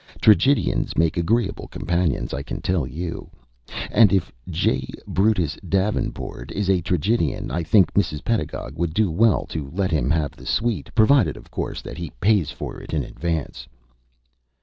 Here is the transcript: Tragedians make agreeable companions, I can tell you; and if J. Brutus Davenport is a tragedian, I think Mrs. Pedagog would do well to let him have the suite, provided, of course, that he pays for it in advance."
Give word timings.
Tragedians 0.19 0.97
make 0.97 1.15
agreeable 1.15 1.67
companions, 1.67 2.33
I 2.33 2.41
can 2.41 2.59
tell 2.59 2.87
you; 2.87 3.29
and 3.91 4.11
if 4.11 4.31
J. 4.49 4.89
Brutus 5.05 5.57
Davenport 5.57 6.49
is 6.53 6.71
a 6.71 6.81
tragedian, 6.81 7.51
I 7.51 7.61
think 7.61 7.93
Mrs. 7.93 8.23
Pedagog 8.23 8.79
would 8.79 8.95
do 8.95 9.11
well 9.11 9.45
to 9.49 9.69
let 9.71 9.91
him 9.91 10.09
have 10.09 10.31
the 10.31 10.47
suite, 10.47 10.89
provided, 10.95 11.37
of 11.37 11.51
course, 11.51 11.83
that 11.83 11.99
he 11.99 12.09
pays 12.19 12.49
for 12.49 12.79
it 12.81 12.95
in 12.95 13.03
advance." 13.03 13.67